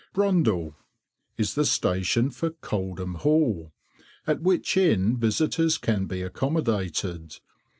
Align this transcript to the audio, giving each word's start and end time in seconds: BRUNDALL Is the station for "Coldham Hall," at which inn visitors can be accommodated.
BRUNDALL 0.13 0.75
Is 1.37 1.53
the 1.53 1.63
station 1.63 2.31
for 2.31 2.49
"Coldham 2.49 3.13
Hall," 3.17 3.71
at 4.25 4.41
which 4.41 4.75
inn 4.75 5.15
visitors 5.15 5.77
can 5.77 6.07
be 6.07 6.23
accommodated. 6.23 7.35